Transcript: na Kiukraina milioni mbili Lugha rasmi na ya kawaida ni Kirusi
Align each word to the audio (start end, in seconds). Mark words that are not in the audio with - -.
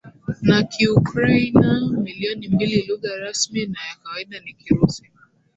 na 0.41 0.61
Kiukraina 0.63 1.79
milioni 2.03 2.47
mbili 2.47 2.81
Lugha 2.87 3.15
rasmi 3.17 3.65
na 3.65 3.79
ya 3.87 3.95
kawaida 4.03 4.39
ni 4.39 4.53
Kirusi 4.53 5.05